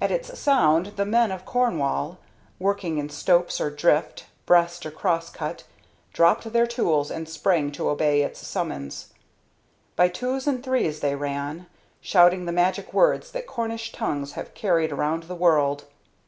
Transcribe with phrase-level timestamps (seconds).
[0.00, 2.18] At its sound the men of Cornwall,
[2.58, 5.62] working in stope or drift, breast or cross cut,
[6.12, 9.12] dropped their tools and sprang to obey its summons.
[9.94, 11.66] By twos and threes they ran,
[12.00, 15.84] shouting the magic words that Cornish tongues have carried around the world.